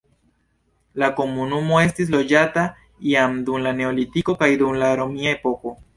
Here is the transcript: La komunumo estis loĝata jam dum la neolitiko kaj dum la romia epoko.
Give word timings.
La 1.01 1.09
komunumo 1.19 1.77
estis 1.89 2.09
loĝata 2.15 2.63
jam 3.11 3.37
dum 3.51 3.63
la 3.67 3.75
neolitiko 3.83 4.37
kaj 4.41 4.51
dum 4.63 4.81
la 4.87 4.91
romia 5.03 5.37
epoko. 5.39 5.77